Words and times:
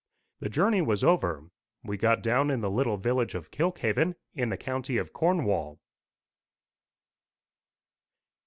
The 0.39 0.49
journey 0.49 0.81
was 0.81 1.03
over. 1.03 1.51
We 1.83 1.95
got 1.95 2.23
down 2.23 2.49
in 2.49 2.61
the 2.61 2.71
little 2.71 2.97
village 2.97 3.35
of 3.35 3.51
Kilkhaven, 3.51 4.15
in 4.33 4.49
the 4.49 4.57
county 4.57 4.97
of 4.97 5.13
Cornwall. 5.13 5.79